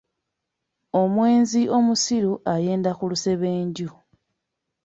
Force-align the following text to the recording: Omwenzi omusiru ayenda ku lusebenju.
Omwenzi 1.01 1.61
omusiru 1.77 2.33
ayenda 2.53 2.91
ku 2.97 3.03
lusebenju. 3.11 3.89